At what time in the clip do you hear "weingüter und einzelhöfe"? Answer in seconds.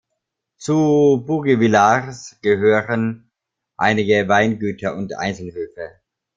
4.27-6.01